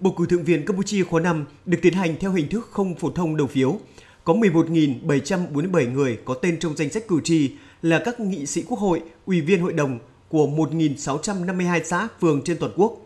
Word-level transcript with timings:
Bầu 0.00 0.14
cử 0.16 0.26
Thượng 0.26 0.44
viện 0.44 0.64
Campuchia 0.64 1.02
khóa 1.02 1.20
5 1.20 1.44
được 1.66 1.78
tiến 1.82 1.92
hành 1.92 2.16
theo 2.20 2.32
hình 2.32 2.48
thức 2.48 2.68
không 2.70 2.94
phổ 2.94 3.10
thông 3.10 3.36
đầu 3.36 3.46
phiếu. 3.46 3.78
Có 4.24 4.34
11.747 4.34 5.92
người 5.92 6.18
có 6.24 6.34
tên 6.34 6.58
trong 6.58 6.76
danh 6.76 6.90
sách 6.90 7.08
cử 7.08 7.20
tri 7.24 7.50
là 7.82 8.02
các 8.04 8.20
nghị 8.20 8.46
sĩ 8.46 8.62
quốc 8.68 8.78
hội, 8.78 9.02
ủy 9.26 9.40
viên 9.40 9.60
hội 9.60 9.72
đồng 9.72 9.98
của 10.28 10.46
1.652 10.46 11.80
xã 11.84 12.08
phường 12.20 12.42
trên 12.44 12.56
toàn 12.60 12.72
quốc. 12.76 12.96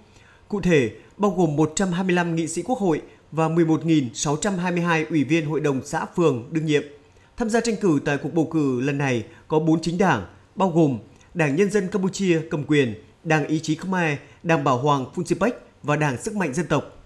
Cụ 0.49 0.61
thể, 0.61 0.91
bao 1.17 1.31
gồm 1.31 1.57
125 1.57 2.37
nghị 2.37 2.49
sĩ 2.49 2.63
quốc 2.63 2.79
hội 2.79 3.03
và 3.33 3.49
11.622 3.49 5.05
ủy 5.11 5.25
viên 5.25 5.47
hội 5.47 5.61
đồng 5.61 5.81
xã 5.85 6.07
phường 6.17 6.49
đương 6.51 6.67
nhiệm. 6.67 6.83
Tham 7.37 7.51
gia 7.51 7.61
tranh 7.61 7.77
cử 7.81 8.01
tại 8.05 8.17
cuộc 8.23 8.35
bầu 8.35 8.49
cử 8.53 8.81
lần 8.81 8.99
này 8.99 9.25
có 9.49 9.59
4 9.59 9.83
chính 9.83 9.99
đảng, 9.99 10.27
bao 10.55 10.71
gồm 10.71 10.99
Đảng 11.35 11.57
Nhân 11.57 11.71
dân 11.71 11.89
Campuchia 11.89 12.41
cầm 12.51 12.65
quyền, 12.65 12.95
Đảng 13.25 13.47
Ý 13.47 13.61
chí 13.61 13.75
Khmer, 13.75 14.19
Đảng 14.43 14.65
Bảo 14.65 14.79
Hoàng 14.79 15.05
Funchipech 15.15 15.53
và 15.83 15.97
Đảng 15.97 16.23
Sức 16.23 16.37
mạnh 16.37 16.55
Dân 16.55 16.67
tộc. 16.67 16.97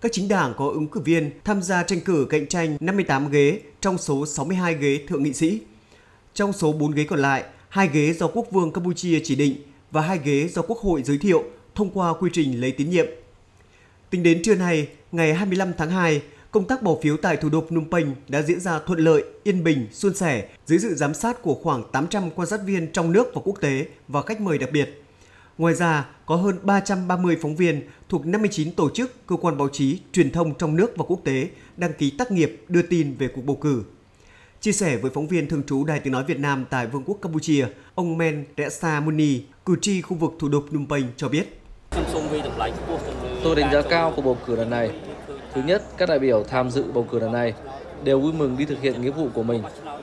Các 0.00 0.12
chính 0.12 0.28
đảng 0.28 0.54
có 0.56 0.68
ứng 0.68 0.88
cử 0.88 1.00
viên 1.00 1.30
tham 1.44 1.62
gia 1.62 1.82
tranh 1.82 2.00
cử 2.00 2.26
cạnh 2.30 2.46
tranh 2.46 2.76
58 2.80 3.30
ghế 3.30 3.60
trong 3.80 3.98
số 3.98 4.26
62 4.26 4.74
ghế 4.74 5.00
thượng 5.08 5.22
nghị 5.22 5.32
sĩ. 5.32 5.60
Trong 6.34 6.52
số 6.52 6.72
4 6.72 6.90
ghế 6.90 7.04
còn 7.04 7.18
lại, 7.18 7.44
hai 7.68 7.88
ghế 7.92 8.12
do 8.12 8.26
Quốc 8.26 8.46
vương 8.50 8.72
Campuchia 8.72 9.20
chỉ 9.24 9.34
định 9.34 9.56
và 9.90 10.00
hai 10.02 10.18
ghế 10.24 10.48
do 10.48 10.62
Quốc 10.62 10.78
hội 10.78 11.02
giới 11.02 11.18
thiệu 11.18 11.44
thông 11.74 11.90
qua 11.90 12.12
quy 12.20 12.30
trình 12.32 12.60
lấy 12.60 12.72
tín 12.72 12.90
nhiệm. 12.90 13.06
Tính 14.10 14.22
đến 14.22 14.42
trưa 14.42 14.54
nay, 14.54 14.88
ngày 15.12 15.34
25 15.34 15.72
tháng 15.78 15.90
2, 15.90 16.22
công 16.50 16.64
tác 16.64 16.82
bỏ 16.82 16.96
phiếu 17.02 17.16
tại 17.16 17.36
thủ 17.36 17.48
đô 17.48 17.64
Phnom 17.68 17.90
Penh 17.90 18.14
đã 18.28 18.42
diễn 18.42 18.60
ra 18.60 18.78
thuận 18.86 18.98
lợi, 18.98 19.24
yên 19.42 19.64
bình, 19.64 19.86
suôn 19.92 20.14
sẻ 20.14 20.48
dưới 20.66 20.78
sự 20.78 20.94
giám 20.94 21.14
sát 21.14 21.42
của 21.42 21.54
khoảng 21.54 21.82
800 21.92 22.30
quan 22.30 22.48
sát 22.48 22.60
viên 22.66 22.92
trong 22.92 23.12
nước 23.12 23.34
và 23.34 23.40
quốc 23.44 23.60
tế 23.60 23.86
và 24.08 24.22
khách 24.22 24.40
mời 24.40 24.58
đặc 24.58 24.70
biệt. 24.72 25.02
Ngoài 25.58 25.74
ra, 25.74 26.04
có 26.26 26.36
hơn 26.36 26.58
330 26.62 27.36
phóng 27.42 27.56
viên 27.56 27.82
thuộc 28.08 28.26
59 28.26 28.72
tổ 28.72 28.90
chức, 28.90 29.26
cơ 29.26 29.36
quan 29.36 29.58
báo 29.58 29.68
chí, 29.68 29.98
truyền 30.12 30.30
thông 30.30 30.54
trong 30.54 30.76
nước 30.76 30.96
và 30.96 31.04
quốc 31.08 31.20
tế 31.24 31.48
đăng 31.76 31.92
ký 31.92 32.10
tác 32.10 32.30
nghiệp 32.30 32.64
đưa 32.68 32.82
tin 32.82 33.14
về 33.18 33.28
cuộc 33.28 33.42
bầu 33.42 33.56
cử. 33.56 33.82
Chia 34.60 34.72
sẻ 34.72 34.96
với 34.96 35.10
phóng 35.14 35.28
viên 35.28 35.48
thường 35.48 35.62
trú 35.66 35.84
Đài 35.84 36.00
Tiếng 36.00 36.12
Nói 36.12 36.24
Việt 36.24 36.38
Nam 36.38 36.64
tại 36.70 36.86
Vương 36.86 37.02
quốc 37.06 37.18
Campuchia, 37.22 37.66
ông 37.94 38.18
Men 38.18 38.44
Resa 38.56 39.00
Muni, 39.00 39.42
cử 39.66 39.76
tri 39.80 40.02
khu 40.02 40.16
vực 40.16 40.32
thủ 40.38 40.48
đô 40.48 40.62
Phnom 40.70 40.86
Penh 40.88 41.04
cho 41.16 41.28
biết. 41.28 41.60
Tôi 43.44 43.56
đánh 43.56 43.72
giá 43.72 43.82
cao 43.82 44.12
cuộc 44.16 44.22
bầu 44.22 44.38
cử 44.46 44.56
lần 44.56 44.70
này. 44.70 44.90
Thứ 45.54 45.62
nhất, 45.62 45.82
các 45.96 46.08
đại 46.08 46.18
biểu 46.18 46.44
tham 46.44 46.70
dự 46.70 46.84
bầu 46.92 47.06
cử 47.10 47.18
lần 47.18 47.32
này 47.32 47.54
đều 48.04 48.20
vui 48.20 48.32
mừng 48.32 48.56
đi 48.58 48.64
thực 48.64 48.82
hiện 48.82 49.02
nghĩa 49.02 49.10
vụ 49.10 49.28
của 49.34 49.42
mình. 49.42 49.62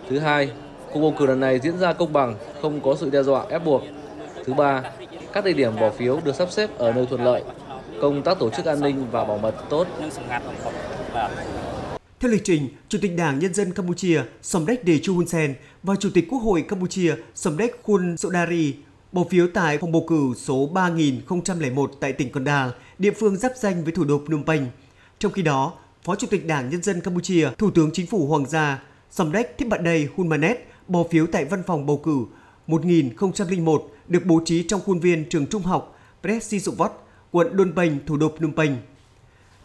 Thứ 0.10 0.20
hai, 0.20 0.52
cuộc 0.94 1.00
bầu 1.00 1.16
cử 1.20 1.26
lần 1.26 1.40
này 1.40 1.60
diễn 1.60 1.78
ra 1.78 1.94
công 1.94 2.14
bằng, 2.14 2.36
không 2.62 2.82
có 2.82 2.96
sự 3.00 3.10
đe 3.10 3.24
dọa 3.24 3.46
ép 3.50 3.66
buộc. 3.66 3.82
Thứ 4.46 4.54
ba, 4.54 4.84
các 5.36 5.46
địa 5.46 5.54
điểm 5.54 5.76
bỏ 5.80 5.92
phiếu 5.92 6.20
được 6.24 6.36
sắp 6.36 6.52
xếp 6.52 6.78
ở 6.78 6.94
nơi 6.94 7.06
thuận 7.06 7.24
lợi, 7.24 7.44
công 8.02 8.24
tác 8.24 8.40
tổ 8.40 8.50
chức 8.50 8.66
an 8.66 8.82
ninh 8.82 9.08
và 9.12 9.24
bảo 9.26 9.38
mật 9.38 9.56
tốt. 9.70 9.88
Theo 12.20 12.32
lịch 12.32 12.44
trình, 12.44 12.70
Chủ 12.90 12.98
tịch 13.02 13.16
Đảng 13.18 13.40
Nhân 13.40 13.54
dân 13.54 13.74
Campuchia 13.74 14.22
Somdech 14.42 14.86
Techo 14.86 15.14
Hun 15.14 15.28
Sen 15.28 15.56
và 15.84 15.96
Chủ 16.00 16.10
tịch 16.14 16.28
Quốc 16.30 16.40
hội 16.40 16.62
Campuchia 16.62 17.16
Somdech 17.36 17.80
Hun 17.84 18.18
Sodari 18.18 18.76
bỏ 19.12 19.24
phiếu 19.30 19.48
tại 19.54 19.78
phòng 19.78 19.92
bầu 19.92 20.06
cử 20.08 20.34
số 20.38 20.68
3001 20.74 21.92
tại 22.00 22.14
tỉnh 22.14 22.32
Con 22.32 22.44
Đà, 22.44 22.72
địa 23.00 23.12
phương 23.12 23.36
giáp 23.36 23.52
danh 23.56 23.84
với 23.84 23.94
thủ 23.94 24.04
đô 24.04 24.22
Phnom 24.26 24.44
Penh. 24.44 24.66
Trong 25.20 25.32
khi 25.32 25.42
đó, 25.42 25.74
Phó 26.04 26.16
Chủ 26.16 26.28
tịch 26.28 26.48
Đảng 26.48 26.70
Nhân 26.70 26.84
dân 26.84 27.02
Campuchia, 27.02 27.50
Thủ 27.58 27.72
tướng 27.72 27.90
Chính 27.94 28.08
phủ 28.08 28.28
Hoàng 28.28 28.46
gia 28.50 28.84
Somdech 29.12 29.58
Thipbadey 29.58 30.08
Hunmanet 30.16 30.58
bỏ 30.88 31.04
phiếu 31.12 31.28
tại 31.28 31.46
văn 31.46 31.64
phòng 31.68 31.86
bầu 31.86 31.98
cử 31.98 32.26
1001 32.68 33.95
được 34.08 34.26
bố 34.26 34.42
trí 34.46 34.64
trong 34.64 34.82
khuôn 34.82 35.00
viên 35.00 35.30
trường 35.30 35.48
trung 35.48 35.64
học 35.64 36.00
Presisovot, 36.22 36.92
quận 37.32 37.58
Đôn 37.58 37.76
Bình, 37.76 38.00
thủ 38.06 38.18
đô 38.18 38.32
Phnom 38.38 38.54
Penh. 38.54 38.78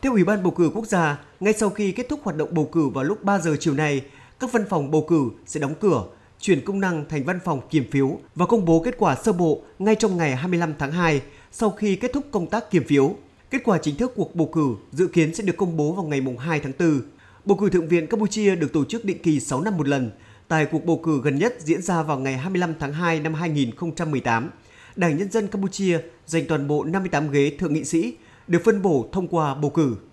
Theo 0.03 0.13
Ủy 0.13 0.25
ban 0.25 0.43
bầu 0.43 0.53
cử 0.53 0.71
quốc 0.75 0.87
gia, 0.87 1.19
ngay 1.41 1.53
sau 1.53 1.71
khi 1.71 1.93
kết 1.93 2.09
thúc 2.09 2.21
hoạt 2.23 2.37
động 2.37 2.49
bầu 2.53 2.69
cử 2.73 2.89
vào 2.89 3.05
lúc 3.05 3.25
3 3.25 3.39
giờ 3.39 3.57
chiều 3.61 3.75
nay, 3.75 4.03
các 4.41 4.53
văn 4.53 4.65
phòng 4.69 4.91
bầu 4.91 5.07
cử 5.09 5.31
sẽ 5.47 5.61
đóng 5.61 5.75
cửa, 5.81 6.05
chuyển 6.41 6.65
công 6.65 6.81
năng 6.81 7.05
thành 7.09 7.25
văn 7.25 7.39
phòng 7.45 7.61
kiểm 7.71 7.91
phiếu 7.91 8.19
và 8.35 8.47
công 8.47 8.65
bố 8.65 8.83
kết 8.85 8.95
quả 8.99 9.17
sơ 9.17 9.33
bộ 9.33 9.63
ngay 9.79 9.95
trong 9.95 10.17
ngày 10.17 10.37
25 10.37 10.75
tháng 10.79 10.93
2 10.93 11.23
sau 11.53 11.71
khi 11.71 11.97
kết 11.97 12.13
thúc 12.13 12.25
công 12.31 12.47
tác 12.47 12.71
kiểm 12.71 12.85
phiếu. 12.85 13.15
Kết 13.51 13.61
quả 13.65 13.79
chính 13.79 13.97
thức 13.97 14.13
cuộc 14.17 14.35
bầu 14.35 14.51
cử 14.53 14.75
dự 14.93 15.07
kiến 15.07 15.35
sẽ 15.35 15.45
được 15.45 15.57
công 15.57 15.77
bố 15.77 15.93
vào 15.93 16.05
ngày 16.05 16.23
2 16.39 16.61
tháng 16.61 16.73
4. 16.79 17.01
Bầu 17.45 17.57
cử 17.57 17.71
Thượng 17.71 17.89
viện 17.89 18.07
Campuchia 18.07 18.57
được 18.57 18.73
tổ 18.73 18.85
chức 18.85 19.05
định 19.05 19.23
kỳ 19.23 19.41
6 19.41 19.61
năm 19.61 19.77
một 19.77 19.89
lần. 19.89 20.11
Tại 20.51 20.67
cuộc 20.67 20.85
bầu 20.85 21.01
cử 21.03 21.21
gần 21.25 21.39
nhất 21.39 21.55
diễn 21.59 21.83
ra 21.83 22.03
vào 22.03 22.19
ngày 22.19 22.37
25 22.37 22.75
tháng 22.81 22.93
2 22.93 23.21
năm 23.21 23.35
2018, 23.35 24.51
Đảng 24.97 25.17
Nhân 25.17 25.31
dân 25.31 25.47
Campuchia 25.47 25.99
giành 26.27 26.47
toàn 26.49 26.69
bộ 26.69 26.85
58 26.85 27.31
ghế 27.31 27.57
thượng 27.59 27.75
nghị 27.75 27.85
sĩ, 27.85 28.17
được 28.47 28.63
phân 28.65 28.83
bổ 28.83 29.09
thông 29.13 29.29
qua 29.29 29.55
bầu 29.55 29.71
cử. 29.71 29.97